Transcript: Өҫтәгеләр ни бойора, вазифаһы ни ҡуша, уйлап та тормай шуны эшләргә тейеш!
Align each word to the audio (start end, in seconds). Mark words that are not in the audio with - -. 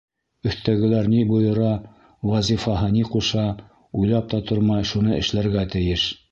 Өҫтәгеләр 0.51 1.09
ни 1.11 1.19
бойора, 1.31 1.73
вазифаһы 2.31 2.89
ни 2.97 3.05
ҡуша, 3.13 3.45
уйлап 4.03 4.35
та 4.35 4.43
тормай 4.51 4.93
шуны 4.95 5.17
эшләргә 5.23 5.71
тейеш! 5.77 6.13